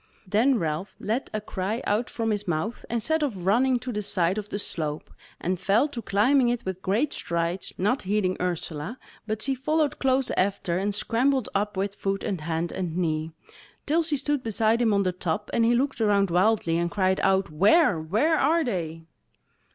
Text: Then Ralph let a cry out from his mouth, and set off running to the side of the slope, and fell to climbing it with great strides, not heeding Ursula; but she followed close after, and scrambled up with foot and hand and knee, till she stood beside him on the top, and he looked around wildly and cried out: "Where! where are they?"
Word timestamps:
Then 0.27 0.57
Ralph 0.57 0.97
let 0.99 1.29
a 1.31 1.39
cry 1.39 1.83
out 1.85 2.09
from 2.09 2.31
his 2.31 2.47
mouth, 2.47 2.83
and 2.89 3.03
set 3.03 3.21
off 3.21 3.33
running 3.35 3.77
to 3.77 3.91
the 3.93 4.01
side 4.01 4.39
of 4.39 4.49
the 4.49 4.57
slope, 4.57 5.11
and 5.39 5.59
fell 5.59 5.87
to 5.89 6.01
climbing 6.01 6.49
it 6.49 6.65
with 6.65 6.81
great 6.81 7.13
strides, 7.13 7.71
not 7.77 8.01
heeding 8.01 8.35
Ursula; 8.41 8.97
but 9.27 9.43
she 9.43 9.53
followed 9.53 9.99
close 9.99 10.31
after, 10.31 10.79
and 10.79 10.95
scrambled 10.95 11.49
up 11.53 11.77
with 11.77 11.93
foot 11.93 12.23
and 12.23 12.41
hand 12.41 12.71
and 12.71 12.97
knee, 12.97 13.31
till 13.85 14.01
she 14.01 14.17
stood 14.17 14.41
beside 14.41 14.81
him 14.81 14.91
on 14.91 15.03
the 15.03 15.11
top, 15.11 15.51
and 15.53 15.65
he 15.65 15.75
looked 15.75 16.01
around 16.01 16.31
wildly 16.31 16.79
and 16.79 16.89
cried 16.89 17.19
out: 17.19 17.51
"Where! 17.51 17.99
where 18.01 18.39
are 18.39 18.63
they?" 18.63 19.05